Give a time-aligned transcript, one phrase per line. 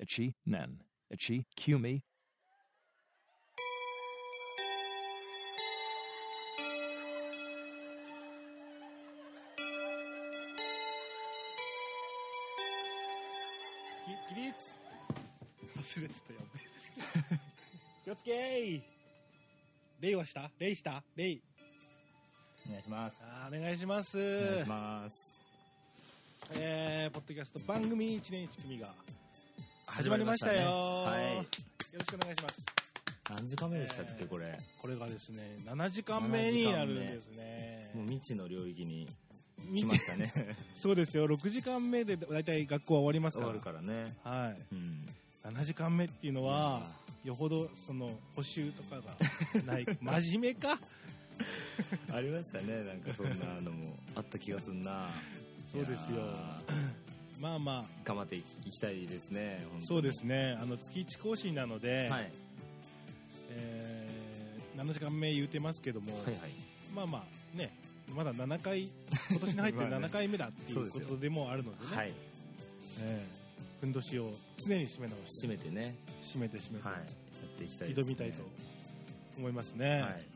[0.00, 0.80] Ichi Nen.
[1.10, 2.02] Ichi Kumi.
[14.04, 14.74] き起立
[15.76, 16.40] 忘れてたや
[17.30, 17.36] べ
[18.04, 18.82] 気をつけー
[20.00, 20.50] 礼はした？
[20.58, 21.02] 礼した？
[21.16, 21.38] 礼
[22.66, 23.16] お願いします。
[23.22, 24.20] あーお願いしますお
[24.50, 25.40] 願いします。
[26.52, 28.94] えー、ポッドキャスト番組1年1組が
[29.96, 30.68] 始まりましたよ。
[30.70, 31.36] はい。
[31.36, 31.44] よ
[31.94, 32.64] ろしくお願いします。
[33.30, 34.58] 何時間目でしたっけ、えーこれ？
[34.80, 37.90] これがですね7時間目になるんですね。
[37.94, 39.06] もう未知の領域に
[39.74, 40.32] 来ましたね。
[40.76, 41.26] そうですよ。
[41.26, 43.48] 6時間目で大体学校は終わります終から。
[43.48, 44.14] わるからね。
[44.22, 44.74] はい。
[44.74, 45.06] うん。
[45.44, 46.90] 7時間目っていうのは
[47.24, 49.16] よほどその補習とかが
[49.64, 49.86] ない。
[50.00, 50.78] 真面目か？
[52.12, 55.08] ありましたね、なんかそんなのもあった気がすんな。
[55.70, 56.22] そうですよ
[57.40, 59.64] まあまあー頑張っていきたいですね。
[59.84, 62.32] そうですねあの月1更新なので、はい。
[63.50, 64.06] えー
[64.76, 66.50] 7時間目言うてますけども、はいはい。
[66.94, 67.72] まあまあね
[68.14, 68.82] まだ7回
[69.30, 72.12] 今年に入ってまあね7回目だっていそうことでもあるのでねはい。
[73.00, 74.32] えーふんどしを
[74.66, 75.94] 常に締め直して締めてね。
[76.22, 76.96] 締めて締めて、はい。
[76.96, 77.94] やっていきたいね。
[77.94, 78.42] 挑みたいと
[79.36, 80.26] 思いますね、はい。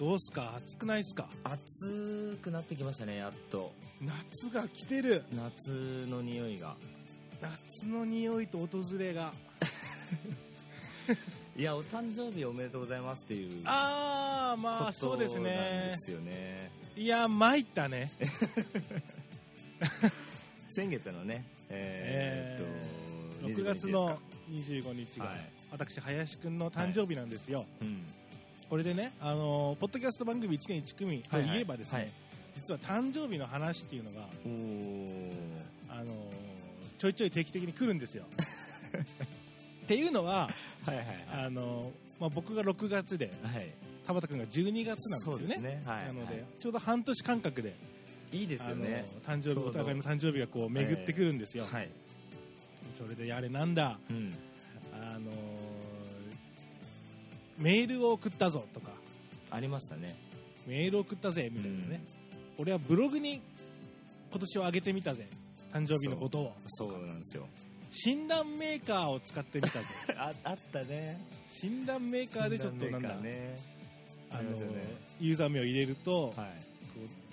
[0.00, 0.54] どうすか？
[0.66, 1.28] 暑くないっすか？
[1.44, 3.70] 暑くなってきましたね、やっと。
[4.00, 5.22] 夏が来てる。
[5.36, 6.74] 夏の匂いが。
[7.42, 9.30] 夏の匂いと訪れが。
[11.54, 13.60] いや、お誕生日おめでとうございますっていう。
[13.66, 15.90] ああまあそうですね。
[15.90, 16.70] ですよね。
[16.96, 18.12] いや参ったね。
[20.74, 22.62] 先月のね、えー
[23.42, 24.18] っと、6月の
[24.50, 25.50] 25日が、はい。
[25.70, 28.06] 私林くんの誕生日なんですよ、25日ですか、うん、
[28.70, 32.12] これでね、あのーポッドキャスト番組1年1組といえばですね、はいはい
[32.52, 34.22] 実は誕生日の話っていうのが、
[35.88, 36.06] あのー
[36.98, 38.24] ちょいちょい定期的に来るんですよ
[39.84, 40.50] っていうのは
[40.84, 41.16] はいはいはい。
[41.46, 43.72] あのーまあ、僕が6月ではい。
[44.06, 45.82] 田畑君が12月なんですよねそうですね。
[45.84, 46.06] はい。
[46.06, 47.74] なので、はちょうど半年間隔で、
[48.32, 49.04] い、いいですよね。
[49.26, 51.88] 誕生日お互いの誕生日がこう巡ってくるんですよ、はい。
[52.98, 54.32] それでやれなんだうん。
[57.60, 58.88] メールを送ったぞとか
[59.50, 60.16] ありましたね。
[60.66, 62.02] メールを送ったぜみたいなね、
[62.58, 63.42] 俺はブログに
[64.30, 65.28] 今年を上げてみたぜ
[65.72, 67.46] 誕生日のことをそうなんですよ。
[67.92, 69.84] 診断メーカーを使ってみたぜ
[70.16, 71.20] あ、あったね。
[71.52, 73.58] 診断メーカーでちょっとなんだ、ね。
[74.30, 74.56] あのね
[75.18, 76.34] ユーザー名を入れると、はい。
[76.34, 76.44] こ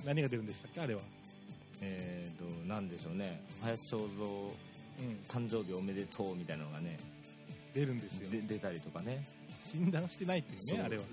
[0.04, 0.82] う何が出るんでしたっけ？
[0.82, 1.02] あれは、
[1.80, 3.42] えー、と、なんでしょうね。
[3.62, 6.98] 林正蔵、うん、誕生日おめでとうみたいなのがね、
[7.74, 9.37] 出るんですよで出たりとかね。
[9.72, 11.04] 診断してないっていうねあれは。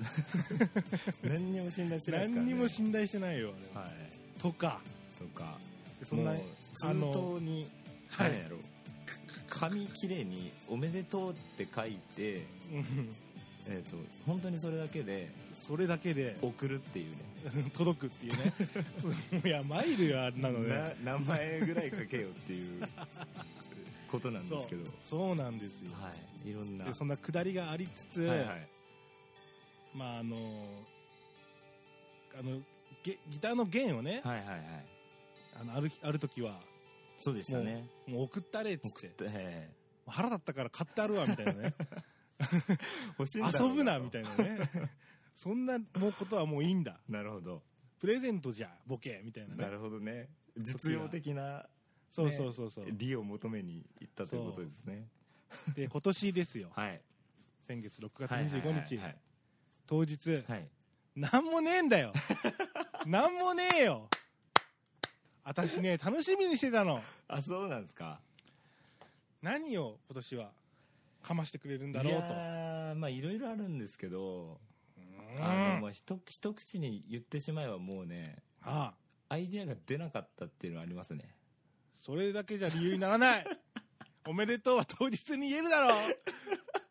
[1.25, 2.35] 何にも信頼してないね。
[2.37, 4.41] 何にも信頼してないよあれは、はい。
[4.41, 4.81] とか。
[5.19, 5.59] とか、
[6.05, 6.33] そんな
[6.83, 7.69] あの封筒に、
[8.09, 8.59] はやろ。
[9.49, 12.43] 紙きれいに「おめでとう」って書いて、
[12.73, 13.15] うん。
[13.67, 16.37] えー、と本当にそれだけでそれだけで。
[16.43, 17.71] 送るっていうね。
[17.73, 18.53] 届くっていうね。
[19.45, 20.97] いやマイルがあれなのね。
[21.05, 22.83] な名前ぐらい書けよっていう
[24.15, 26.11] ことなんですけどそうなんですよ、は
[26.45, 26.51] い。
[26.51, 26.85] いろんな。
[26.85, 28.69] でそんなくだりがありつつ、はいはい。
[29.95, 30.37] まああの
[32.39, 32.61] あの
[33.03, 34.61] ゲギターの弦をね、はいはいはい。
[35.61, 36.53] あのあるある時は
[37.19, 37.89] そうでしたね。
[38.07, 39.71] もう送ったれっつって
[40.07, 41.75] 腹立ったから買ってあるわみたいなね。
[42.39, 42.79] ー
[43.19, 44.59] 欲しいんだろう遊ぶなみたいなね。
[45.35, 47.01] そんなもうことはもういいんだ。
[47.09, 47.63] なるほど。
[47.99, 49.65] プレゼントじゃボケみたいなね。
[49.65, 50.29] なるほどね。
[50.57, 51.67] 実用的な
[52.15, 55.09] そうそうそうそう、利を求めに行ったということですね。
[55.75, 56.71] で今年ですよ。
[56.77, 57.01] はい。
[57.67, 59.17] 先月6月はいはい25日、はい。
[59.85, 60.69] 当日、はい。
[61.17, 62.13] なんもねえんだよ。
[63.07, 64.09] なんもねえよ。
[65.43, 67.03] 私ね楽しみにしてたの。
[67.27, 68.21] あそうなんですか。
[69.43, 70.53] 何を今年は
[71.21, 72.33] かましてくれるんだいろうと。
[72.33, 74.61] やーまあいろいろあるんですけど。
[74.97, 75.45] うん。
[75.45, 78.95] あのまあ一一口に言ってしまえばもうねあ
[79.29, 79.35] あ。
[79.35, 81.35] アイデアが出なかったっていうのはありますね
[82.05, 83.47] それだけじゃ理由にならない。
[84.29, 86.17] おめでとうは当日に言えるだろう。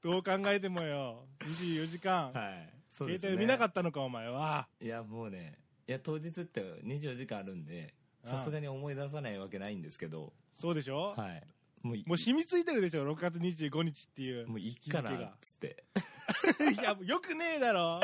[0.01, 1.27] どう考えてもよ。
[1.41, 2.73] 24時間、はい。
[2.89, 3.29] そうですね。
[3.29, 4.67] 携帯見なかったのかお前は。
[4.81, 5.59] いやもうね。
[5.87, 7.93] いや当日って24時間あるんで
[8.23, 10.33] さすがに思い出さないわけないんですけど。
[10.57, 11.43] そうでしょ、はい。
[11.83, 15.83] もういもう染みついてるでしょ？6月25日っていうもういいかなっつって。
[16.73, 18.01] いやよくねえだろ。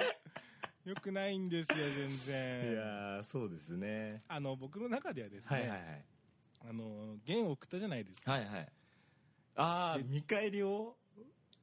[0.86, 4.22] よくないんですよ全い然やーそうですね。
[4.28, 6.06] あの僕の中ではですね、はいはいはい。
[6.68, 6.99] あの
[7.36, 8.32] 弦を送ったじゃないですか。
[8.34, 8.68] はいはい。
[9.56, 10.96] ああ見返りを？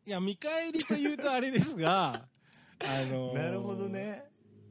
[0.07, 2.29] いや見返りというとあれですが
[2.85, 4.25] あのなるほどね。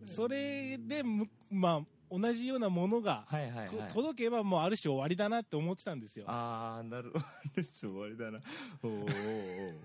[0.05, 3.91] それでむまあ同じようなものが、はいはいとはい。
[3.91, 6.25] 届けばもうある種終わりだなって思ってたんですよ。
[6.29, 7.19] ああなるあ
[7.55, 8.39] る種終わりだな。
[8.83, 9.75] おーおー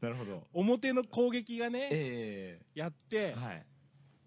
[0.00, 0.46] なるほど。
[0.54, 3.66] 表の攻撃がね、えやってえ、はい。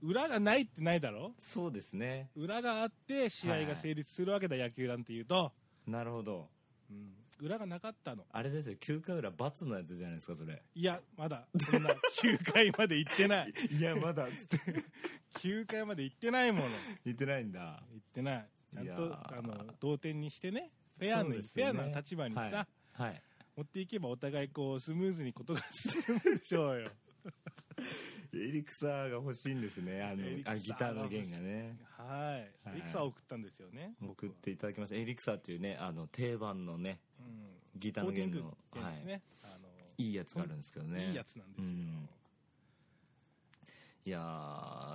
[0.02, 1.34] 裏がないってないだろ？
[1.38, 2.30] そうですね。
[2.36, 5.52] 裏があって試合が成立するわけだ、野球なんていうと、
[5.92, 6.48] なるほど。
[6.90, 7.14] うん。
[7.40, 8.24] 裏がなかったの。
[8.32, 8.78] あれですよ。
[8.80, 10.62] 9回裏罰のやつじゃないですかそれ。
[10.76, 11.48] いやまだ。
[11.60, 13.54] そんな9回まで行ってない。
[13.72, 14.28] いやまだ。
[15.40, 16.66] 9回まで行ってないもの。
[17.04, 17.84] 言ってないんだ。
[17.92, 18.50] 行ってない。
[18.74, 19.38] ちゃんとー。
[19.38, 20.72] あの同点にしてね。
[20.98, 21.72] フェアに、そうですよね。
[21.72, 23.24] フェアな立場にさ、はい、はい、
[23.58, 26.92] 持っていけばお互いこうスムーズにことが進むでしょうよ
[28.34, 30.02] エリクサーが欲しいんですね。
[30.02, 30.24] あの
[30.58, 31.78] ギターの弦がね。
[31.98, 32.76] はい、はい。
[32.76, 34.96] エリクサーを送ったんですよね送っていただきました。
[34.96, 37.52] エリクサーっていうねあの定番のねうん。
[37.78, 41.08] ギターの弦のコーティング弦ですね、あのいいやつがあるんですけどね。
[41.08, 42.10] いいやつなんですよ、うん。
[44.04, 44.20] いや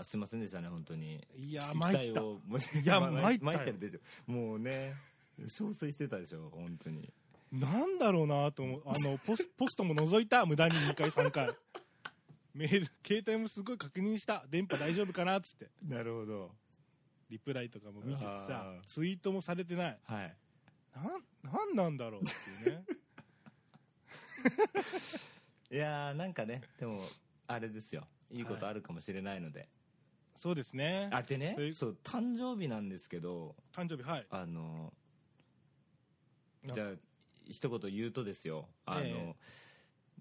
[0.01, 1.27] ーすいませんでしたね本当に。
[1.37, 2.21] いや期参った。
[2.81, 3.53] いやまあ参ったよ。
[3.53, 4.33] 参ってるでしょ。
[4.33, 4.95] もうね
[5.41, 7.13] 憔悴してたでしょ本当に。
[7.53, 8.83] なんだろうなと思う。
[8.87, 11.55] あのポスポストも覗いた無駄に2回3回
[12.57, 14.43] メール携帯もすごい確認した。
[14.49, 15.69] 電波大丈夫かなっつって。
[15.87, 16.51] なるほど。
[17.29, 18.87] リプライとかも見てさあー。
[18.87, 19.99] ツイートもされてない。
[20.05, 20.37] はい。
[20.95, 22.87] なんなんなんだろうっていうね。
[25.71, 27.03] いやーなんかねでも
[27.47, 28.09] あれですよ。
[28.31, 29.69] いいことあるかもしれないので、
[30.35, 31.11] そうですね。
[31.13, 34.27] あでねそういうそう誕生日なんですけど誕生日はい。
[34.31, 34.95] あの
[36.73, 36.93] じゃあ
[37.45, 38.69] 一言言うとですよ。
[38.87, 39.37] あの、え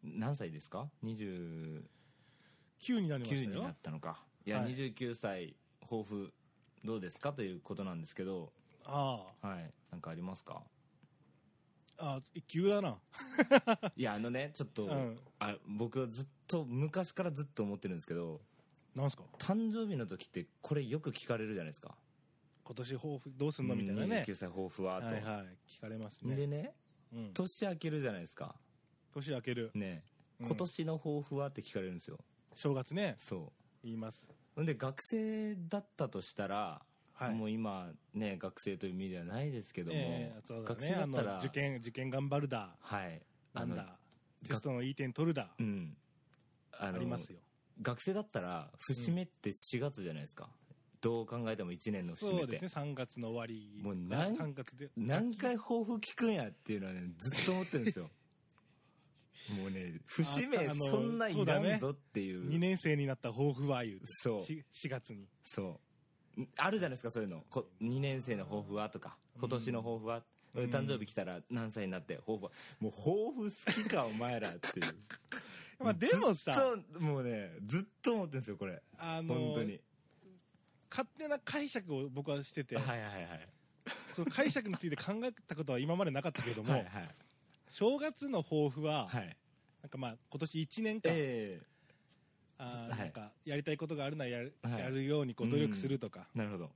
[0.04, 1.84] 何歳ですか？29
[2.82, 3.56] 9になりましたよ。
[3.56, 4.24] になったのか。
[4.46, 4.74] いや、はい。
[4.74, 6.34] 29歳抱負
[6.84, 8.52] どうですかということなんですけど。
[8.86, 9.74] あはい。
[9.92, 10.62] なんかありますか？
[11.98, 13.00] ああ急だな。
[13.96, 15.18] いやあのねちょっと、うん。
[15.40, 18.42] あ僕はずっと昔からずっと思ってるんですけど。
[18.94, 19.24] なんすか？
[19.40, 21.96] 誕生日の時ってこれよく聞かれるじゃないですか。
[22.64, 24.24] 今年抱負どうすんのみたいなね。
[24.28, 25.48] 29歳抱負はと、はいはい。
[25.68, 26.36] 聞かれますね。
[26.36, 26.74] でね
[27.14, 27.34] うん。
[27.34, 28.56] 年明けるじゃないですか。
[29.12, 29.72] 年明ける。
[29.74, 30.04] ね。
[30.40, 30.48] うん。
[30.48, 32.20] 今年の抱負はって聞かれるんですよ
[32.56, 33.16] 正月ね。
[33.18, 33.52] そ
[33.84, 34.28] 言います。
[34.60, 36.82] んで学生だったとしたら、
[37.14, 37.34] はい。
[37.34, 40.94] もう今ね学生という意味ではないですけども、ええそうだ学ね。
[40.96, 42.76] あ生だったらの受験受験頑張るだ。
[42.80, 43.22] はい。
[43.54, 43.98] なんだ。
[44.48, 45.54] テストのいい点取るだ。
[45.60, 45.98] うん。
[46.72, 47.40] ありますよ。
[47.82, 50.50] 学生だったら節目って4月じゃないですか、
[51.02, 52.68] どう考えても1年の節目そうですね。
[52.68, 53.82] 3月の終わり。
[53.84, 54.90] もう何3月で。
[54.96, 58.10] 何回抱負聞くんやっていうのはねずっと思ってるんですよ
[59.76, 62.48] ね節目そんないらんぞっていう。
[62.50, 64.44] 2年生になった抱負は言うてそう。
[64.44, 65.28] し4月に。
[65.44, 65.80] そ
[66.38, 66.48] う。
[66.58, 67.44] あるじゃないですかそういうの。
[67.50, 70.24] こ2年生の抱負はとか今年の抱負は、
[70.54, 72.52] 誕生日来たら何歳になって抱負は。
[72.80, 74.96] もう抱負好きかお前らっていう。
[75.80, 78.82] まあでもさもうねずっと思ってるんですよこれ。
[78.98, 79.82] あの本当に。
[80.90, 83.50] 勝手な解釈を僕はしててはいはいはい
[84.14, 87.16] その解釈について考えたことは今までなかったけども、 はいはい。
[87.70, 89.38] 正月の抱負は、はい
[89.86, 91.62] なんかまあ今年1年間、え
[92.58, 94.80] はいあーなんかやりたいことがあるならやる,、はい。
[94.80, 96.72] やるようにこう努力するとかえなるほど、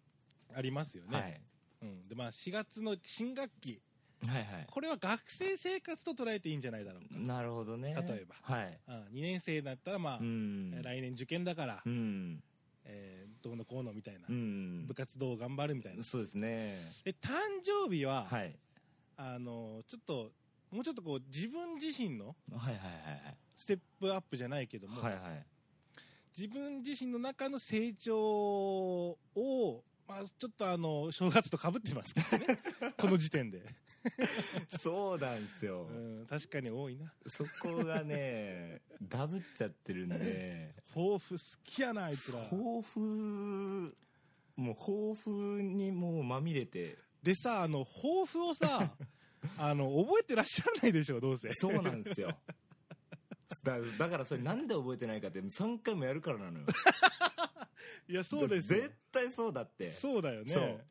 [0.54, 1.42] ありますよね、はい。
[1.82, 3.82] うん、でまあ4月の新学期。
[4.28, 4.68] はいはい。
[4.70, 7.96] これは学生生活と捉えていいんじゃないだろうかなるほどね。
[7.96, 8.36] 例えば。
[8.42, 8.80] はい。
[8.86, 10.82] あ2年生だったらまあ、うん。
[10.84, 12.44] 来年受験だから、うん。
[12.84, 14.86] えーどうのこうのみたいな、うん。
[14.86, 16.04] 部活動を頑張るみたいな。
[16.04, 16.76] そうですね。
[17.06, 17.30] で誕
[17.64, 18.54] 生日は、はい。
[19.16, 20.34] あのちょっと
[20.72, 22.36] もうちょっとこう自分自身の
[23.56, 25.22] ステップアップじゃないけども、はいはい。
[25.22, 25.46] はい
[26.38, 32.60] 自分自身の中の成長を、まあ、ちょっとあの正月とかぶってますけどね。
[32.98, 33.62] この時点で、
[34.80, 37.14] そうなんですよ、うん、確かに多いな。
[37.28, 40.76] そこがねダブっちゃってるんで。
[40.94, 42.40] 抱負好きやなあいつら。
[42.44, 43.98] 抱負
[44.56, 46.98] もう抱負にもうまみれて。
[47.22, 48.96] でさあの抱負をさ
[49.58, 51.52] あの覚えてらっしゃらないでしょどうせ。
[51.54, 52.38] そうなんですよ。
[53.64, 56.66] だだからそれなんで覚えてないかって3回もやるからなのよ。
[58.08, 58.82] いやそうですよ。
[58.82, 59.92] 絶対そうだって。
[59.92, 60.86] そうだよね。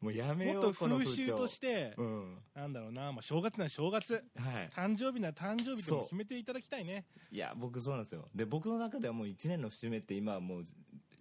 [0.00, 2.38] もうやめもっようこのと風習として、うん。
[2.54, 4.22] なんだろうな、まあ、正月なら正月。
[4.36, 4.68] はい。
[4.68, 7.06] 誕生日なら誕生日と決めていただきたいね。
[7.30, 8.28] いや僕そうなんですよ。
[8.34, 10.64] で僕の中ではもう1年の節目って今はもう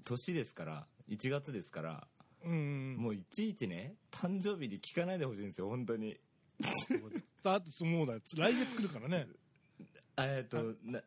[0.04, 2.08] 年ですから1月ですから
[2.44, 6.18] うんもういちいちね誕生日に聞かないでほしいんですよ本当に。
[7.44, 9.28] だってもうだ来月来るからね。
[10.18, 10.58] えっと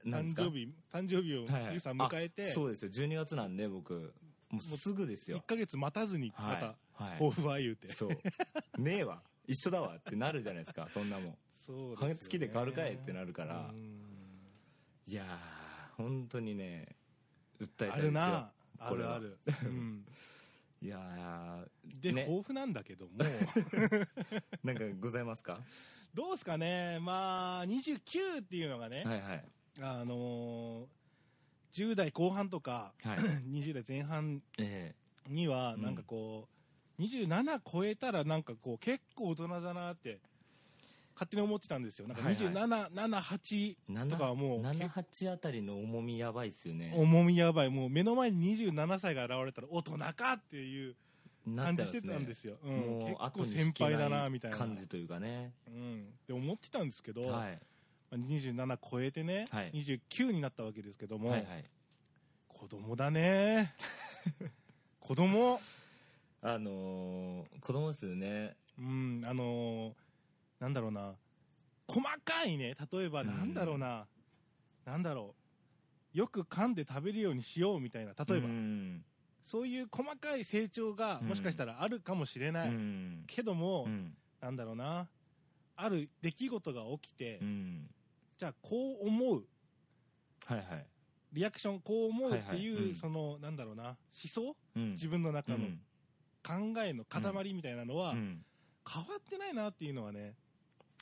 [0.05, 2.91] 誕生日誕生日をゆうさん迎えて、あそうですよ。
[2.91, 4.13] 12月なんで僕。
[4.51, 5.39] もうすぐですよ。
[5.39, 6.77] 1ヶ月待たずにまた
[7.19, 8.81] 抱負は言うて、そう。
[8.81, 9.23] ねえわ。
[9.47, 9.97] 一緒だわ。
[9.97, 10.89] ってなるじゃないですか。
[10.93, 11.37] そんなもん。
[11.67, 13.71] そう半月で変わるかいってなるから。
[13.73, 14.03] うん。
[15.09, 16.97] いやー本当にね
[17.61, 18.07] 訴えたいあですよ。
[18.09, 18.51] るな。
[18.79, 19.19] あこれは。
[19.19, 20.05] るある、うん、
[20.87, 22.23] いやーで、ね。
[22.25, 23.13] 抱負なんだけども。
[24.63, 25.61] なんかございますか？
[26.15, 26.99] どうですかね。
[27.01, 29.45] まあ29っていうのがね、はいはい。
[29.83, 30.87] あのー
[31.73, 33.19] 10代後半とかはい。
[33.51, 34.95] 20代前半え
[35.29, 35.83] にはうん。
[35.83, 36.49] なんかこ
[36.99, 40.21] う、27超えたらなんかこう結構大人だなって
[41.17, 42.07] 勝手に思ってたんですよ。
[42.07, 42.45] なんかはいはい。
[42.45, 46.93] 27、7、8え7とかはもう結78あたりの重みやばいっすよね。
[46.95, 47.71] 重みやばい。
[47.71, 50.95] もう目の前に27歳が現れたら大人かっていう
[51.57, 54.57] 感じしてたんですよ、うん、もう結構先輩だなみたいな。
[54.59, 55.55] 感じというかね。
[55.69, 57.31] うん、って思ってたんですけど、はい。
[57.31, 57.39] ま
[58.13, 59.73] あ27超えてね、はい。
[59.73, 61.65] 29になったわけですけども、はいはい。
[62.49, 63.75] 子供だね。
[65.01, 65.61] 子供。
[66.43, 68.55] あのー、子供ですよね。
[68.79, 70.06] うんあのー
[70.61, 71.15] なんだろうな。
[71.89, 72.75] 細かいね。
[72.93, 73.27] 例えばうん。
[73.29, 74.07] なんだろうな、
[74.85, 75.35] なんだろ
[76.15, 76.19] う。
[76.19, 78.13] よく噛んで食べるようにしようみたいな。
[78.13, 79.05] 例えば、うん。
[79.45, 81.29] そういう細かい成長がうん。
[81.29, 83.25] もしかしたらあるかもしれない、うん。
[83.27, 84.17] けども、うん。
[84.41, 85.09] なんだろうな。
[85.77, 87.91] ある出来事が起きて、うん。
[88.39, 89.45] じゃあこう思う。
[90.47, 90.87] はいはい。
[91.33, 92.91] リアクションこう思うっていう、はいはい。
[92.91, 92.97] うん。
[92.97, 93.85] そのなんだろうな。
[93.85, 94.57] 思想？
[94.75, 94.91] うん。
[94.93, 95.81] 自分の中のうん。
[96.43, 98.45] 考えの塊みたいなのはうん。
[98.89, 100.35] 変わってないなっていうのはね、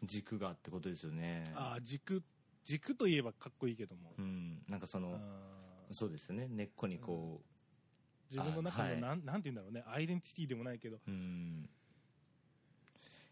[0.03, 1.45] 軸がってことですよね。
[1.55, 2.23] ああ軸
[2.65, 4.63] 軸といえばかっこいいけども、うん。
[4.69, 5.21] なんかその
[5.93, 6.49] そうですよね。
[6.49, 7.43] 根っこにこ
[8.31, 9.85] 自分の中のなん,、なんて言うんだろうね。
[9.87, 10.97] アイデンティティでもないけど。
[10.97, 11.69] ううん。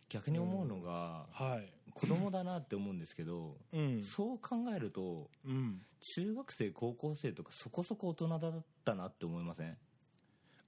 [0.08, 1.72] 逆に思うのがはい。
[1.94, 4.02] 子供だなって思うんですけどうん。
[4.02, 5.82] そう考えるとうん。
[6.14, 9.76] 中学生高校生とかそこそこ大人だったなって思いません？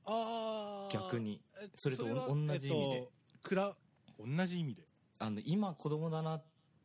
[0.06, 1.40] ああ逆に。
[1.60, 2.96] えそれとは同じ意味で。
[2.96, 3.76] えっとくら
[4.18, 4.82] 同じ意味で
[5.24, 6.42] あの今子供だなっ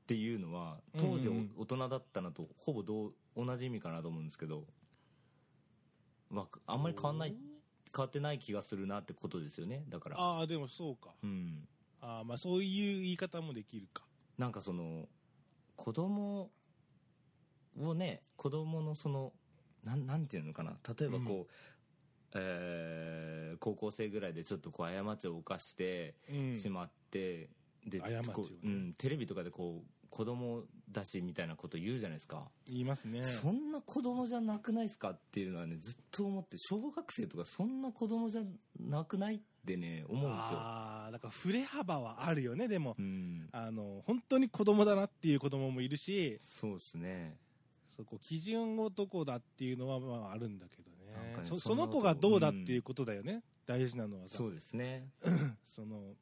[0.07, 1.35] ていうのは当時うん。
[1.35, 4.63] うん大人だったのとほぼどう同じ意味かなと思うんですけど
[6.31, 7.35] わかあんまり変わんない
[7.95, 10.19] 変わってない気がするなってことですよねだから。
[10.19, 11.09] ああでもそうか。
[11.23, 11.67] うん。
[12.01, 14.03] ああまあそういう言い方もできるか。
[14.37, 15.07] なんかその
[15.75, 16.49] 子供
[17.81, 19.33] をね子供のその
[19.83, 20.77] なんなんていうのかな。
[20.97, 21.53] 例えばこう、
[22.35, 26.55] えー高校生ぐらいでちょっとこう過ちを犯してうん。
[26.55, 27.49] しまって、
[27.89, 28.23] で過ちをね。
[28.33, 33.23] こううん、テレビとかでこう子供だしみたいなこと言うじゃないですか、言いますね。
[33.23, 38.41] そんな子供じゃなくないですかっていうのはねずっと思って小学生とかそんな子供じゃ
[38.79, 40.59] なくないってね思うんですよ。
[40.59, 42.67] ああだから振れ幅はあるよね。
[42.67, 43.49] でもうん。
[43.51, 47.37] あの本当に子供だなっていう子供もいるしそうですね。
[47.95, 51.35] そこ基準男だっていうのはまああるんだけどね。
[51.37, 54.37] ねその子がどうだっていうことだよね、大事なのはさ。
[54.37, 55.09] そうですね。
[55.75, 56.15] その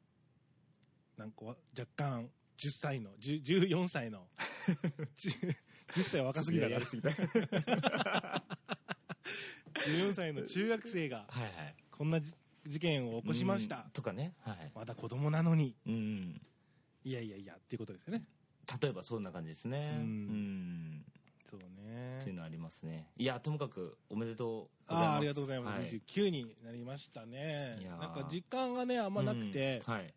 [1.18, 4.28] なんかわ若干10歳の10 14歳の
[5.18, 5.54] 10,
[5.94, 7.08] 10歳は若すぎだからすぎた。
[9.86, 11.26] 14歳の中学生が
[11.90, 12.34] こんなじ
[12.66, 13.84] 事件を起こしました。
[13.84, 14.34] うんとかね。
[14.40, 15.74] はいまだ子供なのに。
[15.86, 16.40] うん。
[17.04, 18.24] いやいやいやっていうことですよね。
[18.80, 19.96] 例えばそんな感じですね。
[19.98, 20.26] ううん。
[21.00, 21.04] ん
[21.50, 22.18] そうね。
[22.20, 23.10] っていうのありますね。
[23.16, 25.08] いやともかくおめでとうございます。
[25.08, 26.02] ああありがとうございます、はい。
[26.06, 27.78] 29になりましたね。
[27.82, 29.94] なんか実感がねあんまなくて、うん。
[29.94, 30.14] はい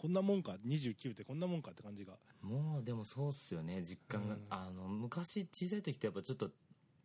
[0.00, 2.14] こんなもんか29ってこんなもんかって感じが。
[2.40, 4.40] もうでもそうっすよね実感が、うん。
[4.48, 6.50] あの昔小さい時ってやっぱちょっと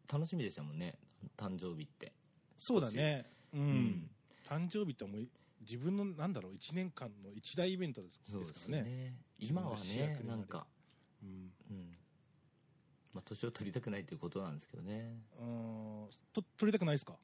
[0.09, 0.97] 楽しみでしたもんね
[1.35, 2.13] 誕生日って。
[2.57, 3.29] そうだね。
[3.53, 4.09] うん、うん。
[4.47, 5.27] 誕生日ってもう
[5.59, 8.39] 自分のなんだろう1年間の一大イベントですからね。
[8.39, 9.15] ですすね。
[9.39, 10.65] 今はねになんか。
[11.21, 11.51] うん。
[11.69, 11.97] うん。
[13.13, 15.19] まあ年を取りたくないっていうことなんですけどね。
[15.37, 15.45] うー
[16.05, 17.17] んと取りたくないですか？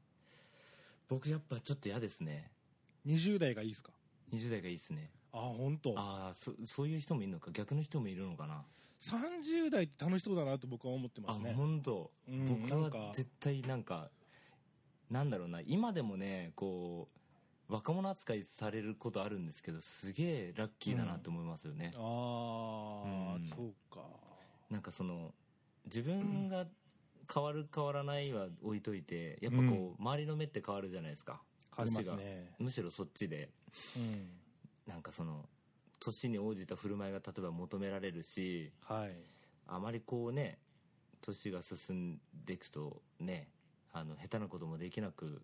[1.07, 2.51] 僕やっぱちょっと嫌ですね。
[3.05, 3.93] 20代がいいですか
[4.33, 5.93] ？20代がいいですねああ本当。
[5.97, 8.63] ああそそういう人もいるのか逆の人もいるのかな。
[9.01, 13.11] 30代って楽しそうだなと僕は思ってますあね本当、うん僕はなんか。
[13.13, 14.09] 絶対なんか
[15.09, 15.61] なんだろうな。
[15.65, 17.07] 今でもねこ
[17.69, 23.47] う若者扱いされることあるんですけどすげえラッキーだなって思いますよね、ああ、うん。
[23.47, 24.01] そうか。
[24.69, 25.33] なんかその
[25.85, 26.65] 自分が
[27.33, 31.41] 変わる変わらないは置いといてやっぱこう、周りの目って変わるじゃないですか。
[31.75, 32.51] 変わりますね。
[32.59, 33.49] むしろそっちで。
[33.95, 34.40] うん
[34.91, 35.45] なんかその
[35.99, 39.15] 年に応じた振る舞いが例えば求められるしはい。
[39.67, 40.57] あまりこうね
[41.21, 43.47] 年が進んでいくとね
[43.93, 45.41] あの下手なこともできなく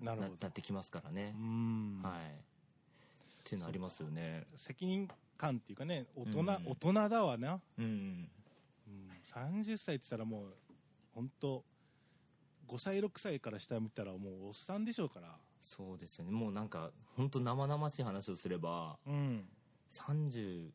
[0.00, 1.34] ななってきますからね。
[1.36, 2.12] う、ん、はい。
[2.12, 2.18] っ
[3.44, 4.46] ていうのありますよね。
[4.56, 6.46] 責任感っていうかね大人、うん。
[6.46, 7.84] 大人だわな、うん。
[7.84, 10.54] うん、30歳って言ったらもう
[11.14, 11.64] 本当
[12.68, 16.30] 5歳6歳から下見たらもうおっさんでしょうからそうですよね。
[16.30, 19.44] もうなんか本当生々しい話をすればうん。
[19.92, 20.70] 30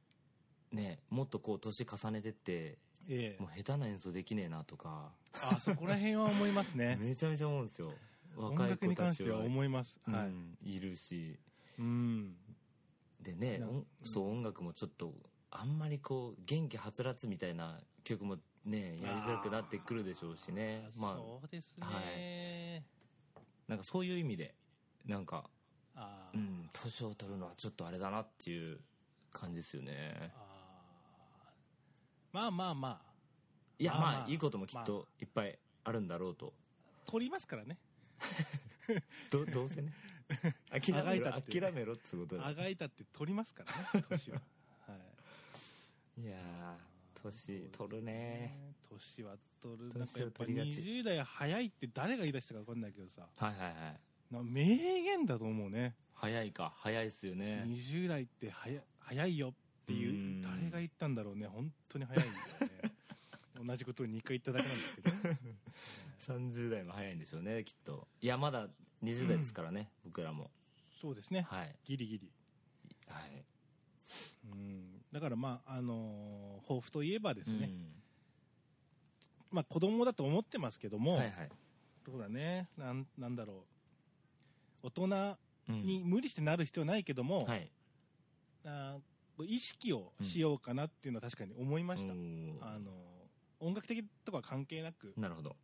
[0.71, 3.41] ねもっとこう年重ねてってええ。
[3.41, 5.11] もう下手な演奏できねえなとか。
[5.41, 6.97] あそこら辺は思いますね。
[7.01, 7.93] めちゃめちゃ思うんですよ。
[8.35, 10.25] 音若い楽に関しては子たちは思います、うんは
[10.63, 11.37] いいるし。
[11.79, 12.35] うん。
[13.21, 13.61] でね
[14.03, 15.13] そう音楽もちょっと
[15.51, 20.89] あんまりこう元気はつらつみたいな曲もねやりづらくなってくるでしょうしね。
[20.97, 22.83] まあそうですね、はい。
[23.67, 24.55] なんかそういう意味で
[25.05, 25.49] なんか
[26.33, 28.79] うん年を取るのはちょっとあれだなっていう
[29.31, 30.31] 感じですよね。
[30.35, 32.35] あー。
[32.35, 33.11] まあまあまあ。
[33.77, 34.11] いやまあまあ。
[34.19, 36.53] まあいいこともきっといっぱいあるんだろうと。
[37.05, 37.77] 取りますからね。
[39.31, 39.93] どどうせね。
[40.71, 44.41] 諦あがめろいたって諦めろってことであがいたって取りますからね年は。
[44.87, 44.95] は
[46.17, 46.21] い。
[46.21, 48.75] いやー年取るね。
[48.89, 49.89] 年は取る。
[49.89, 53.27] なんかやっぱ取りがち20代早いって誰が言い出したか分かんないけどさ。
[53.35, 53.99] はいはいはい
[54.31, 55.95] な名言だと思うね。
[56.13, 57.63] 早いか早いっすよね。
[57.67, 59.53] 20代って早い早いよっ
[59.85, 60.41] ていううん。
[60.41, 61.47] 誰が言ったんだろうね。
[61.47, 62.43] 本当に早いんだよ
[62.83, 62.91] ね。
[63.67, 65.09] 同じことを2回言っただけなんですけど
[66.39, 68.07] 30代も早いんでしょうねきっと。
[68.21, 68.69] いやまだ
[69.03, 70.49] 20代ですからね、僕らも。
[70.99, 71.41] そうですね。
[71.41, 71.75] はい。
[71.83, 72.31] ギリギリ。
[73.07, 73.43] はい。
[74.53, 75.01] うん。
[75.11, 78.01] だからまああのー抱負といえばですね、うん。
[79.51, 81.49] まあ子供だと思ってますけども、はいはい。
[82.05, 82.69] そうだね。
[82.77, 83.70] なんなんだろう
[84.83, 85.37] 大人
[85.69, 85.81] うん。
[85.83, 87.71] に無理してなる必要ないけども、はい。
[88.65, 92.91] あー意識をしようかなっていうのは確かに思いました、おーあの
[93.59, 95.55] 音楽的とかは関係なくなるほど。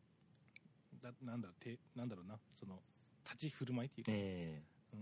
[1.02, 2.80] だなんだろうてなんだろうなその
[3.24, 5.00] 立ち振る舞いっていうか、えうん、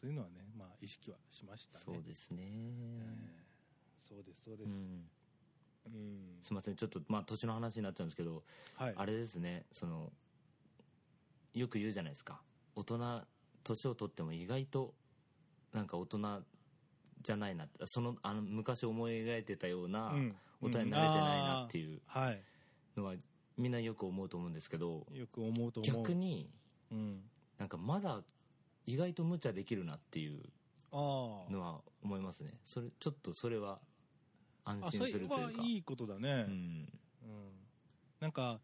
[0.00, 1.96] そういうのはねまあ意識はしましたえね。
[1.96, 3.42] そうですね、ええ。
[4.06, 5.10] そうですそうです、うん。
[5.86, 6.38] うん。
[6.42, 8.42] すいませんちょっとまあ年の話になっちゃうんですけど
[8.74, 8.94] はい。
[8.96, 10.12] あれですねその
[11.54, 12.42] よく言うじゃないですか。
[12.76, 13.22] 大人
[13.64, 14.94] 年を取っても意外と
[15.72, 16.42] なんか大人
[17.22, 20.36] じゃないなそのあの昔思い描いてたようなうん。
[20.62, 22.42] 大人になれてないなっていうはい。
[22.96, 23.14] のは
[23.56, 26.02] みんなよく思うと思うんですけどよく思うと思う。
[26.02, 26.50] 逆に
[26.90, 27.22] うん。
[27.58, 28.20] なんかまだ
[28.86, 30.42] 意外と無茶できるなっていう
[30.92, 32.58] のは思いますね。
[32.64, 33.78] それちょっとそれは
[34.64, 35.60] 安心するというか。
[35.62, 36.52] はいいことだね、うん。
[36.52, 37.50] うん。
[38.20, 38.60] なんか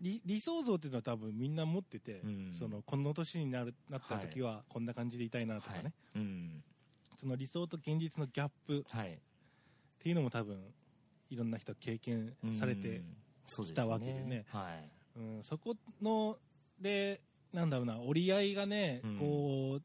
[0.00, 2.52] 理理想像っていうのは多分みんな持ってて、うん。
[2.52, 5.92] そのこの年になるなった時はこんな感じでいたいなとかね、はい。
[6.16, 6.62] うん。
[7.20, 9.18] その理想と現実のギャップっはい。
[9.98, 10.58] ていうのも多分
[11.30, 13.02] いろんな人経験されて、
[13.46, 14.44] きたわけでね。
[14.48, 14.70] は
[15.16, 15.18] い。
[15.18, 15.42] うん。
[15.42, 16.38] そこの
[16.80, 17.20] で
[17.52, 19.18] なんだろうな折り合いがね、うん。
[19.18, 19.82] こう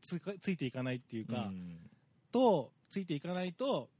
[0.00, 1.78] つついていかないっていうか、うん。
[2.32, 3.90] とついていかないと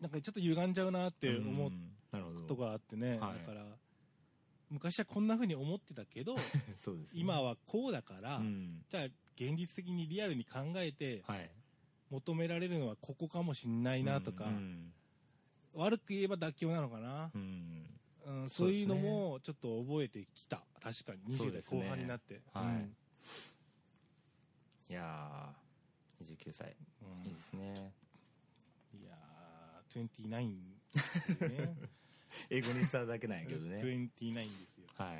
[0.00, 1.72] なんかちょっと歪んじゃうなって思うう
[2.12, 2.46] んなるほど。
[2.46, 3.38] とがあってね、はい。
[3.46, 3.64] だから
[4.70, 6.36] 昔はこんな風に思ってたけど
[6.78, 7.20] そうですね。
[7.20, 8.84] 今はこうだから、うん。
[8.88, 9.04] じゃあ
[9.36, 11.50] 現実的にリアルに考えてはい。
[12.10, 14.92] 求められるのはここかもしんないなとか、うん
[15.74, 17.86] 悪く言えば妥協なのかな、うん。
[18.26, 20.62] うん、そうういうのもちょっと覚えてきた。
[20.80, 22.64] 確かに20代後半になって、はい。
[22.64, 22.96] うん。
[24.90, 27.28] いやー29歳うん。
[27.28, 27.92] いいですね。
[28.94, 31.74] いやー29ですよね
[32.50, 33.76] 英語にしただけなんやけどね。
[33.82, 35.12] 29ですよは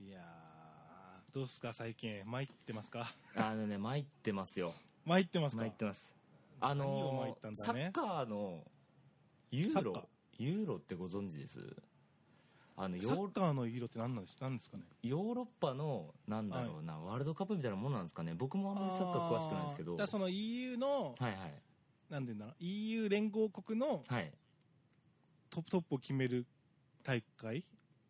[0.00, 0.04] い。
[0.04, 2.22] いやーどうっすか最近。
[2.24, 3.06] 参ってますか？
[3.34, 4.74] あのね参ってますよ。
[5.04, 5.62] 参ってますか？
[5.62, 6.12] 参ってます。
[6.60, 7.64] あのったんだね。
[7.64, 8.64] サッカーの
[9.50, 11.60] ユーロユーロってご存知です？
[12.78, 14.84] あのヨサッーカーの色って何なんです何ですかね？
[15.02, 18.34] ヨーロッパのなんだろうな、ワールドカップみたいなもんなんですかね？
[18.34, 19.96] 僕もあんまりサッカー詳しくないんですけど。
[19.96, 21.62] だその EU の、はいはい。
[22.10, 24.32] なんていうんだろう EU 連合国のはい
[25.56, 26.44] トップトップを決める
[27.02, 27.64] 大会？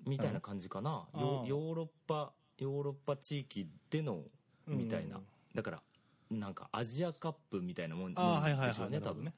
[0.05, 4.25] みたいな感じかな、ヨヨーロッパヨーロッパ地域での
[4.67, 5.21] うんみたいな、
[5.55, 5.83] だから
[6.29, 9.27] なんかアジアカップみたいなもんでしょうね多分。
[9.27, 9.33] ね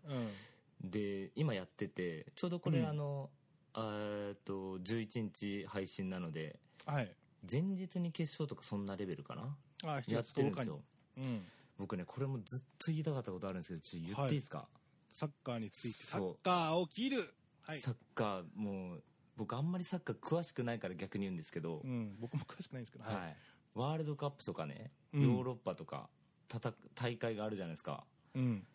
[0.82, 0.90] うん。
[0.90, 2.88] で今やっててちょうどこれ、うん。
[2.88, 3.28] あの
[3.76, 7.14] えーっと11日配信なのではい。
[7.50, 9.42] 前日に決勝とかそんなレベルかな？
[9.84, 10.80] ああ7やっ月10日にてるんですよ。
[11.18, 11.42] うん。
[11.78, 14.66] 僕ねこれもずっと言いたかったことあるんですけどちょっと言っていいですか、
[15.12, 17.34] サッカーについてサッカーを切る
[17.68, 17.78] はい。
[17.78, 19.02] サッカーもう
[19.36, 22.16] 僕あんまりサッカー詳しくないから逆に言うんですけど、うん。
[22.18, 23.14] 僕も詳しくないんですけどはい。
[23.14, 23.36] はい。
[23.74, 25.22] ワールドカップとかね、うん。
[25.22, 26.08] ヨーロッパとか
[26.48, 28.04] たた大会があるじゃないですか。
[28.34, 28.66] うん。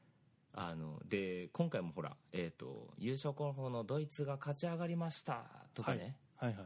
[0.56, 6.53] あので今回もほら、えー、と優勝候補のドイツが勝ち上がりましたとかね、はい。
[6.53, 6.65] はい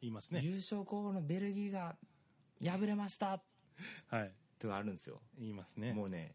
[0.00, 0.40] 言いますね。
[0.42, 1.96] 優勝候補のベルギーが
[2.62, 3.42] 敗れました
[4.08, 4.32] はい。
[4.58, 5.92] とかあるんですよ、言いますね。
[5.92, 6.34] もうね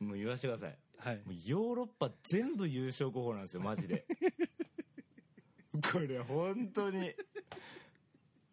[0.00, 1.16] もう言わせてくださいはい。
[1.24, 4.04] もうヨーロッパ全部優勝候補なんですよマジで。
[5.92, 7.12] これ本当に。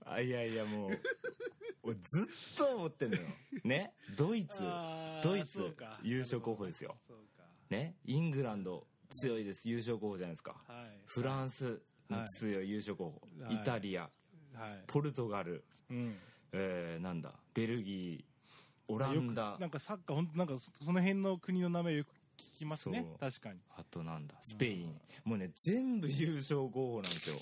[0.06, 0.99] あいやいやもう
[1.84, 3.23] 俺ずっと思ってんのよ。
[3.63, 3.93] ね？
[4.17, 4.62] ドイツ。
[5.23, 5.73] ドイツ
[6.04, 6.95] 優勝候補ですよ。
[7.69, 7.95] ね？
[8.06, 9.69] イングランド強いです。
[9.69, 10.62] 優勝候補じゃないですか。
[10.67, 11.01] はい。
[11.06, 13.56] フランスも強い優勝候補、はい。
[13.56, 14.10] イタリア。
[14.54, 14.84] はい。
[14.88, 16.17] ポルトガル、うん。
[16.51, 17.34] えーなんだ？
[17.54, 18.32] ベルギー。
[18.88, 19.58] オランダ。
[19.60, 22.10] なんかサッカー本当なんかそその辺の国の名前よく
[22.41, 23.06] 聞きますね。
[23.19, 23.60] 確かに。
[23.77, 24.36] あとなんだ。
[24.41, 25.01] スペイン。
[25.23, 27.36] もうね全部優勝候補なんですよ。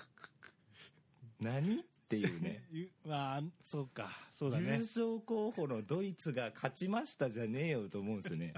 [1.40, 2.64] 何っていうね。
[2.70, 4.10] ゆまあそうか。
[4.32, 8.54] そうだ優ね勝候補のドイツが勝ちましたじゃねえよと思うんですよね。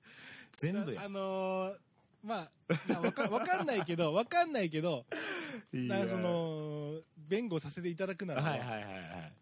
[0.58, 1.04] 全部や。
[1.04, 1.78] あのー
[2.22, 2.50] ま
[2.92, 5.06] あわかわかんないけどわかんないけど
[5.72, 9.32] なんかその弁護させていただくならば、はいはいはいはい。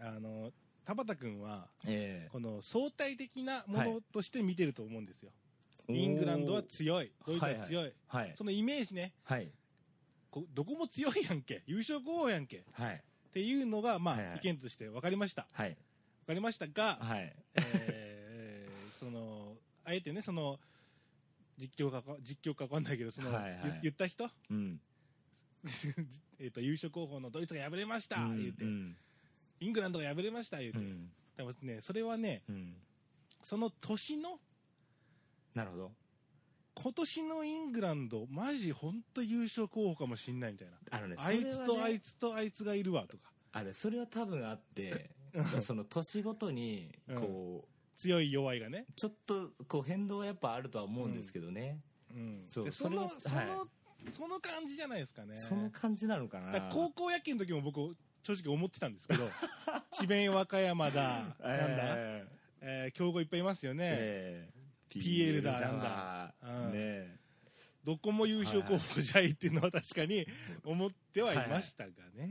[0.00, 0.50] あの
[0.84, 5.30] 田畑君はえこの相対的なものとして見てると思うんですよ、
[5.88, 7.12] えイングランドは強い。
[7.26, 9.12] ドイツは強い、はいそのイメージね。
[9.24, 9.50] はい。
[10.30, 11.62] こどこも強いやんけ。
[11.66, 12.58] 優勝候補やんけ。
[12.58, 13.02] っはい。
[13.32, 14.36] ていうのがまあ、はいはい。
[14.38, 15.46] 意見として分かりました。
[15.52, 15.70] はい。
[15.70, 17.34] 分かりましたが、はい。
[17.54, 20.60] えー そのあえてねその
[21.58, 23.60] 実況か実況か分かんないけどその、はいはい。
[23.62, 24.30] 言言った人？
[24.50, 24.80] うん。
[26.38, 28.96] えーと優勝候補のドイツが敗れました、うん言うて、うん
[29.62, 31.10] イングランドが敗れました言うて、うん。
[31.36, 32.74] 多分ねそれはねうん。
[33.42, 34.38] その年の
[35.54, 35.92] なるほど。
[36.74, 43.30] 今年のイングランドマジ本当優勝候補かもしんないみたいな、あのねあいつとあいつつとあいつがいるわとか。
[43.52, 45.10] あれそれは多分あって
[45.60, 51.78] その年ごとにこう強い弱いがね、ちょっとこう変動はやっぱあるとは思うんですけどね。
[52.10, 53.68] うん、そうでそのそその、れははい。
[54.12, 55.38] その感じじゃないですかね。
[55.38, 56.68] その感じなのかな。
[56.72, 59.28] 高校野球の時も僕正直思ってたんですけど
[59.90, 61.36] 智弁和歌山だ、なんだ、
[61.96, 62.26] え
[62.60, 65.00] えー強豪いっぱいいますよーね、えー。
[65.02, 66.72] PL だなんわだうん。
[66.72, 67.18] ね
[67.84, 70.24] どこも優勝候補じゃいっていうのは確かに
[70.64, 72.30] 思ってはいましたがね、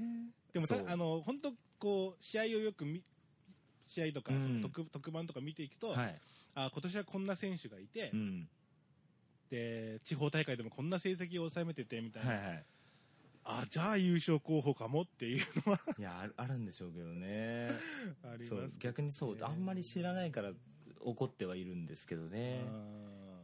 [0.54, 3.04] でもたあの本当こう試合をよく見
[3.88, 4.62] 試合とか、うん。
[4.62, 6.22] 特特番とか見ていくと、はい。
[6.56, 8.50] あ今年はこんな選手がいて、うん。
[9.50, 12.66] で地方大会でもこんな成績を収めててみたいな、はいはい
[13.60, 15.80] あじゃあ優勝候補かもっていうのは。
[15.98, 17.70] いやあるあるんでしょうけどね。
[18.24, 20.52] ありますそう逆にそうねあんまり知らないから
[21.02, 22.64] 怒ってはいるんですけどね。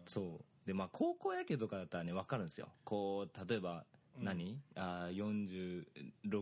[0.06, 0.68] そう。
[0.68, 2.70] でまあ高校野球とかだったらね分かるんですよ。
[2.84, 3.86] こう例えば
[4.18, 4.26] うん。
[4.26, 5.86] 何、あー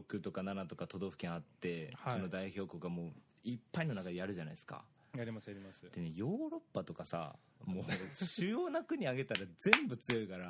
[0.03, 2.13] 46とか7とか都道府県あって、はい。
[2.15, 3.11] その代表国がもう
[3.43, 4.85] いっぱいの中でやるじゃないですか。
[5.17, 5.89] やりますやります。
[5.91, 10.47] でねヨーロッパとかさもう主要な国挙げたら全部強いから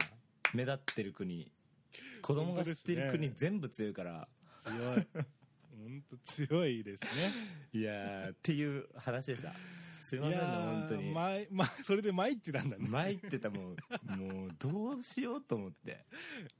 [0.53, 1.51] 目立ってる国
[2.21, 4.27] 子供が知ってる国全部強いから。
[4.63, 5.07] 強い。
[5.85, 7.09] 本当強いですね。
[7.73, 9.53] いやーっていう話でさ
[10.05, 11.11] すいませんね本当に。
[11.11, 12.87] まいま それで参ってたんだね。
[12.87, 16.05] 参ってたもうもうどうしようと思って。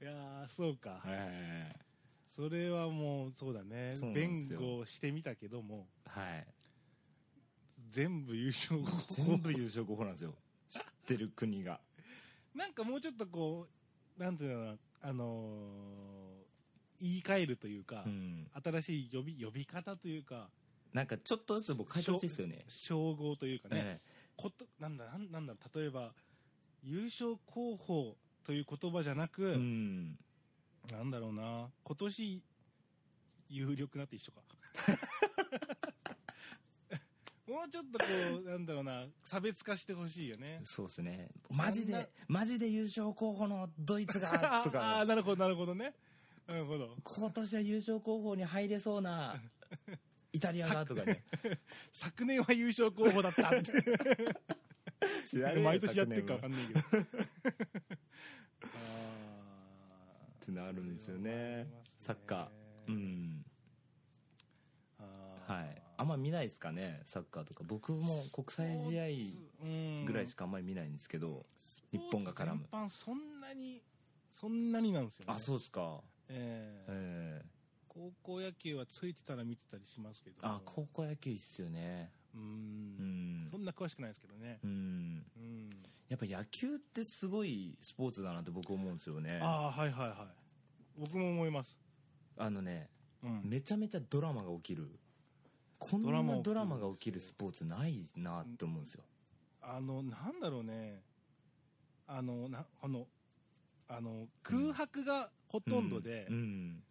[0.00, 1.00] いやーそうか。
[1.02, 1.86] はい
[2.30, 3.94] それはもうそうだね。
[4.14, 5.88] 弁護してみたけども。
[6.04, 6.46] はい。
[7.88, 9.14] 全部優勝候補。
[9.14, 10.34] 全部優勝候補なんですよ。
[10.68, 11.80] 知ってる国が。
[12.54, 13.68] なんかもうちょっとこ
[14.18, 16.46] うなんていうのかなあのー
[17.00, 18.48] 言い換えるというか、うん。
[18.64, 20.48] 新しい呼び呼び方というか
[20.92, 22.64] なんかちょっとずつ僕変えてほしいですよね。
[22.68, 24.00] 称号というかね、え
[24.34, 25.78] ことなんだなんなんだろう。
[25.78, 26.12] 例えば
[26.82, 30.18] 優勝候補という言葉じゃなく、えうん。
[30.90, 31.68] なんだろうな。
[31.84, 32.42] 今年
[33.48, 34.40] 有力なって一緒か
[37.46, 38.04] もうちょっとこ
[38.44, 40.60] うなんだろうな差別化してほしいよね。
[40.64, 41.28] そうですね。
[41.48, 45.94] マジでマジで優勝候補のドイツが とああかなるほどなるほどね。
[46.48, 46.96] なるほど。
[47.04, 49.40] 今年は優勝候補に入れそうな
[50.32, 51.24] イタリアがとかね。
[51.92, 53.72] 昨年は優勝候補だったって。
[55.60, 56.80] 毎年やってるか分かんないけど。
[56.80, 56.86] あ
[60.34, 61.66] ってなるんですよね。
[61.96, 62.92] サッカー。
[62.92, 63.44] うん。
[64.98, 65.52] ー。
[65.52, 65.82] はい。
[65.82, 67.62] あんま見ないですかねサッカーとか。
[67.66, 71.44] 僕も国際試合ぐらいしかかあんまり見ないんですけど
[71.92, 72.66] 日本が絡む。
[72.70, 73.82] 全般そんなに
[74.32, 75.32] そんなになんですよね。
[75.34, 76.00] あそうですか。
[76.28, 77.42] ええ。
[77.42, 77.46] ええ。
[77.88, 80.36] 高校野球はついてたら見てたりしますけど。
[80.42, 82.10] あ高校野球いいっすよね。
[82.34, 83.46] ううん。
[83.46, 84.58] んそんな詳しくないですけどね。
[84.62, 84.70] うん。
[85.36, 85.70] うん。
[86.08, 89.40] やっぱ野球ってすごいスポーツだなって僕思うんですよね。
[89.42, 90.16] ああはいはいはい。
[90.98, 91.78] 僕も思います。
[92.36, 92.90] あのね
[93.22, 93.40] うん。
[93.44, 94.88] めちゃめちゃドラマが起きる
[95.78, 99.04] こんなドラマが起きるスポーツないなって思うんですよ。
[99.62, 101.02] あのなんだろうね。
[102.06, 103.06] あのなあの
[103.88, 106.82] あの空白がほとんどで、うん。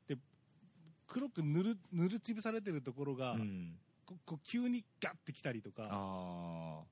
[1.08, 3.78] 黒く塗る塗るつぶされてるところが、うん。
[4.06, 6.84] ここう急にガッてきたりとかあ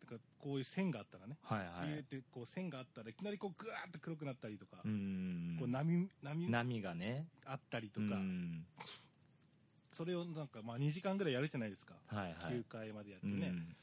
[0.00, 2.02] とかこういう線があったらね、あはいはい。
[2.02, 5.56] てこう線があったらいきなりこうグワーッと黒くなったりとか、うん。
[5.60, 7.26] こう波波波がね。
[7.44, 8.64] あったりとうか、ん
[10.00, 12.54] それをなんかまあ2時間ぐらいやるじゃないですか、はいはい。
[12.54, 13.76] 9回までやってね、うん。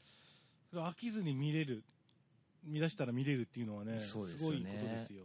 [0.68, 1.84] それ飽きずに見れる
[2.64, 4.32] 見出したら見れるっていうのはねすよね。
[4.40, 5.22] ごいことですよ。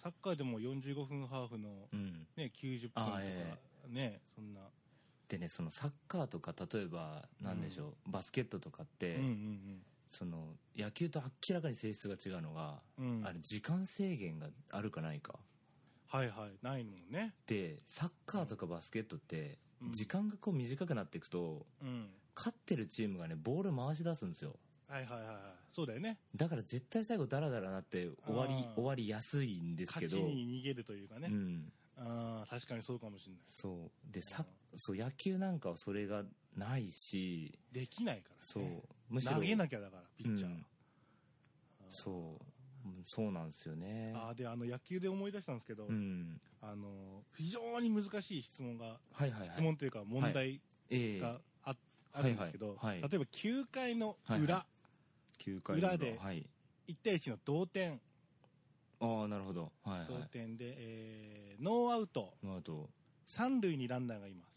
[0.00, 2.28] サッカーでも45分ハーフの、うん。
[2.36, 3.58] ね、90分とか、あえ
[3.90, 4.60] ねそんな。
[5.26, 9.82] でねそのサッカーとか例えばなんでしょう、バスケットとかって、うんうんうん。
[10.08, 13.22] その野球と明らかに性質が違うのが、うん。
[13.26, 15.34] あれ時間制限があるかないか。
[16.06, 17.34] はいはいないもんね。
[17.48, 19.56] でサッカーとかバスケットってうん
[19.90, 22.08] 時間がこう短くなっていくとうん。
[22.34, 24.54] 勝ってるチームがねボール回し出すんですよ。
[24.88, 25.26] はいはいはい。
[25.26, 25.36] はい
[25.72, 26.18] そうだよね。
[26.34, 30.16] だから絶対最後ダラダラなって終わり終わりやすいんですけど。
[30.16, 31.72] 勝ちに逃げるというかね、うん。
[31.98, 33.40] ああ確かにそうかもしれない。
[33.48, 34.12] そう。
[34.12, 36.24] でさそう野球なんかはそれが
[36.56, 37.58] ないし。
[37.72, 38.64] できないから、ね、そう。
[39.10, 40.66] むしろ投げなきゃだからピッチャーは、うん。
[41.90, 42.14] そう。
[42.14, 42.38] うん
[43.04, 44.12] そうなんですよね。
[44.14, 46.40] ああであの野球で思い出したんですけど、うん。
[46.60, 49.48] あの非常に難しい質問がはいはいはい。
[49.52, 51.20] 質問というか問題ええ。
[51.20, 51.76] があ,、
[52.12, 53.00] あるんですけど、はいはい。
[53.02, 54.66] はい例えば9回の裏、は
[55.38, 55.96] 9回裏。
[55.96, 56.46] ではい。
[56.88, 58.00] 1対1の同点。
[58.98, 59.72] ああなるほど。
[59.84, 60.06] はいはい。
[60.08, 62.34] 同点で、えーノーアウト。
[62.44, 62.90] あと
[63.24, 64.56] 三塁にランナーがいます。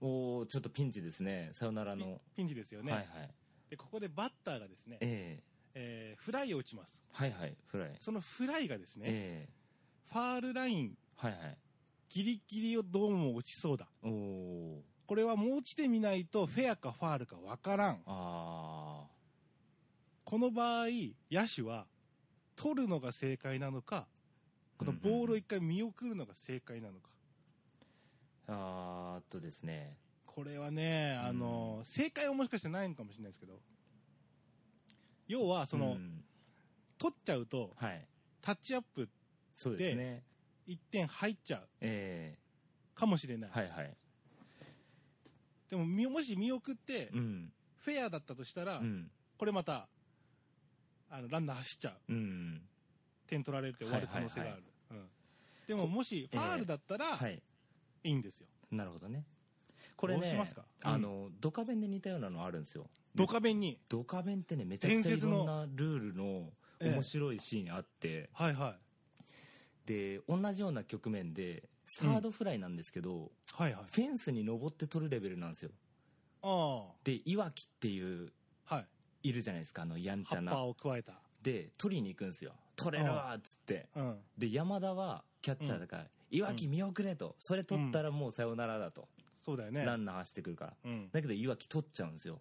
[0.00, 1.50] おおちょっとピンチですね。
[1.52, 2.20] さよならの。
[2.36, 3.30] ピンチですよね、はいはい。
[3.70, 5.42] でここでバッターがですね、え
[5.74, 7.00] えーフライを打ちます。
[7.20, 7.96] えはいはいフライ。
[8.00, 9.52] そのフライがですね、ええ。
[10.12, 11.58] ファールラインはいはい。
[12.08, 13.86] ギリギリをどうも落ちそうだ。
[14.02, 18.00] おおこれはもう落ちてみないとフェアかファールかわからん。
[18.06, 19.04] あ
[20.24, 20.86] この場合
[21.30, 21.86] 野手は
[22.56, 24.06] 取るのが正解なのか
[24.78, 27.08] このボールを一回見送るのが正解なのか。
[28.48, 29.96] ーあーっとですね。
[30.26, 33.60] これはねあの、正解はもしかしてないのかもしれないですけど
[35.28, 36.24] 要はその、うん。
[36.98, 38.06] 取っちゃうとはい。
[38.40, 39.08] タッチアップ
[39.76, 40.22] ですね。
[40.66, 41.68] 1点入っちゃう。
[41.80, 42.38] え
[42.94, 43.96] かもしれない、えはいはい。
[45.70, 47.52] でもみもし見送ってうん。
[47.78, 49.10] フェアだったとしたら、うん。
[49.36, 49.88] これまた
[51.10, 52.12] あのランナー走っちゃう。
[52.12, 52.62] うん。
[53.26, 55.08] 点取られて終わる可能性がある、うん。
[55.66, 57.42] でももしファールだったらはい。
[58.04, 59.24] いいんですよ、なるほどね。
[59.96, 60.64] これねどうしますか？
[60.82, 63.78] あのドカベンで似たようなのあるんですよドカベンに。
[63.88, 69.86] ドカベンってねめちゃくちゃいろんなルールのええ面白いシーンあって、はいはい。
[69.86, 73.84] で同じような局面でサードフライなんですけど、はいはい。
[73.90, 75.70] フェンスに登って取るレベルなんですよ。
[76.42, 78.32] あでいわきっていう
[78.66, 79.28] あはい。
[79.28, 80.58] いるじゃないですかあのやんちゃな。
[80.62, 81.14] を加えた。
[81.42, 82.52] で取りに行くんですよ。
[82.76, 83.88] 取れるわっつって。
[83.94, 84.18] うん。
[84.36, 87.36] で山田はキャッチャーだから「いわき見送れ」と。
[87.38, 89.08] それ取ったらもうさよならだと、
[89.44, 89.84] そうだよね。
[89.84, 90.76] ランナー走ってくるから。
[90.84, 91.10] うん。
[91.12, 92.34] だけどいわき取っちゃうんですよ。
[92.34, 92.40] と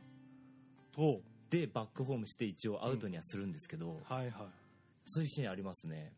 [1.50, 4.32] でバックホームして一応アウトにはするんですけど、はいはい。
[5.06, 6.12] そういうシーンありますね。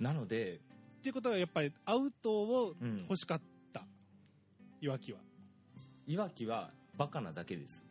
[0.00, 0.60] なので
[0.98, 3.02] っていうことはやっぱりアウトをうん。
[3.02, 3.40] 欲しかっ
[3.72, 3.84] た、
[4.80, 5.18] いわきは。
[6.06, 7.82] いわきはバカなだけです。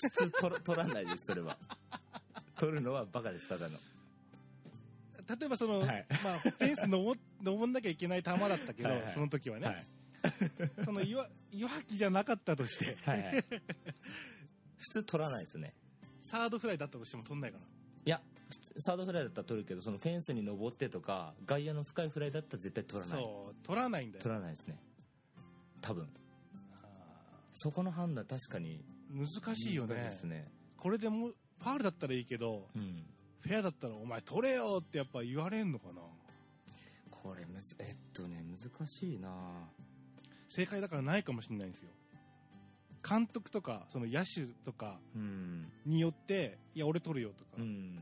[0.00, 1.58] 普通取ら 取らないですそれは。
[2.56, 3.78] 取るのはバカですただの。
[5.28, 6.06] 例えばその、はい。
[6.24, 9.12] まあ、フェンス登登んなきゃいけない球だったけどはいはい。
[9.12, 9.86] その時はね、はい。
[10.84, 12.96] そのいわいわきじゃなかったとして。
[13.02, 13.44] はいはい
[14.78, 15.74] 普通取らないですね。
[16.22, 17.64] サードフライだったとしても取んないかな。
[18.04, 18.20] いや
[18.78, 23.22] サードフライだったら取るけどそのフェンスに登ってとか外野の深いフライだったら絶対取らない。
[23.22, 24.22] そう取らないんだよ。
[24.22, 24.78] 取らないですね。
[25.82, 26.08] 多分。
[26.82, 26.86] あ
[27.54, 29.94] そこの判断確かにー難しいよね。
[29.94, 30.50] ですね。
[30.76, 33.04] これでもファールだったらいいけどうん。
[33.40, 36.02] フェアだったらお前取れよってやっぱ言われんのかな。
[37.10, 39.30] これむずえっとね難しいな。
[40.48, 41.90] 正解だからないかもしれないんですよ
[43.08, 45.70] 監督とかその野手とかうん。
[45.86, 47.98] によっていや俺取るよとか、うん。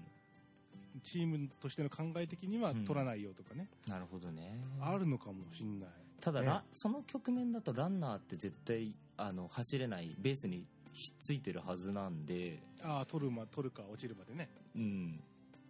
[1.02, 2.84] チームとしての考え的にはうん。
[2.84, 4.58] 取らないよとかね、なるほどね。
[4.80, 5.88] あるのかもしんない。
[6.20, 12.58] ただ、ねラその局面だとランナーって絶対あの走れないベースにひっついてるはずなんで。
[12.82, 14.48] ああ取る,、ま、取るか落ちるまでね。
[14.74, 15.20] うん。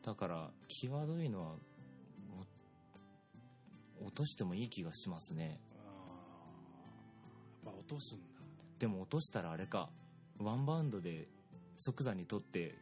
[0.05, 1.57] だから際どいのは
[4.01, 5.59] お落としてもいい気がしますね。
[5.79, 5.88] あ
[7.64, 8.36] あやっぱ落とすんだ
[8.78, 9.88] でも落としたらあれか。
[10.38, 11.28] ワンバウンドで
[11.76, 12.74] 即座に取って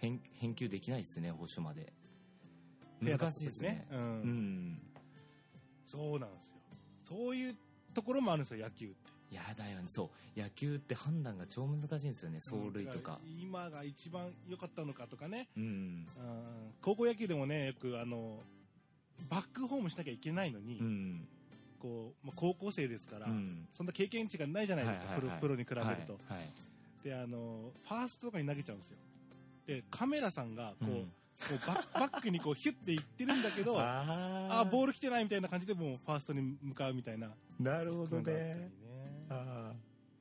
[0.00, 1.92] 返返球できないですね保守まで。
[3.00, 3.86] 難しいですね。
[3.90, 4.82] うん、うん。
[5.86, 6.56] そうなんですよ。
[7.04, 7.56] そういう
[7.94, 9.34] ところもあるんですよ野球って。
[9.34, 9.84] やだよね。
[9.88, 10.40] そう。
[10.40, 13.18] 野球って判断が超難しいんですよね走塁とか。
[13.22, 15.62] うん今が一番良かったのかとかね、うん。
[15.62, 16.06] うん、
[16.82, 18.40] 高校野球でもねよくあの
[19.28, 21.28] バックホームしなきゃいけないのに、うん
[21.80, 23.66] こうまあ、高校生ですから、うん。
[23.72, 25.40] そんな経験値がないじゃないですか、はいはいはい。
[25.40, 26.50] プロプロに比べると、はいはい。
[27.02, 28.96] であのファーストとかに投げちゃうんですよ。
[29.66, 31.04] でカメラさんがこう、うん。
[31.04, 34.04] こうバッ バックにこうヒュッていってるんだけどあ
[34.50, 37.30] ああボール来てないみたいな感じでもうファーストに向かうみたいな。
[37.58, 38.32] なるほどね。
[38.34, 38.70] ね。
[39.30, 39.76] ああ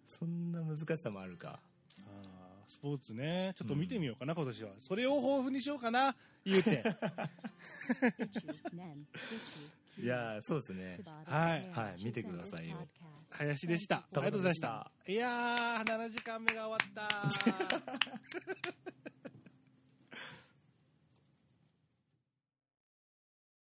[0.07, 1.59] そんな難しさもあるか。
[2.07, 3.53] あースポーツね。
[3.57, 4.69] ちょっと見てみようかな、今年は。
[4.79, 6.83] それを抱負にしようかな言うて.
[9.97, 10.99] いやーそうですね。
[11.25, 11.69] はい。
[11.71, 12.87] はい見てくださいよ。
[13.31, 13.97] 林でした。
[13.97, 14.91] ありがとうございました。
[15.07, 17.89] いやー7時間目が終わった